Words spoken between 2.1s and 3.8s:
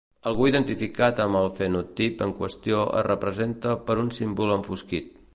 en qüestió es representa